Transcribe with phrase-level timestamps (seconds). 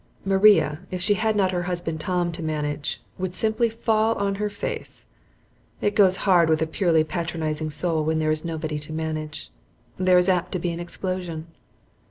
[0.25, 4.49] Maria if she had not her husband Tom to manage, would simply fall on her
[4.49, 5.05] face.
[5.79, 9.51] It goes hard with a purely patronizing soul when there is nobody to manage;
[9.97, 11.45] there is apt to be an explosion.